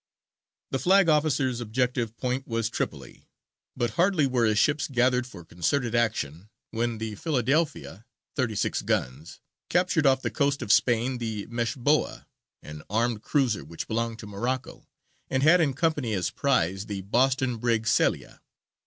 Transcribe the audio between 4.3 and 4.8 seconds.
his